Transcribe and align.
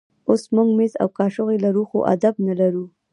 اوس 0.29 0.43
موږ 0.55 0.69
مېز 0.77 0.93
او 1.01 1.07
کاچوغې 1.17 1.57
لرو 1.65 1.83
خو 1.89 1.97
آداب 2.13 2.35
نه 2.47 2.53
لرو. 2.59 2.85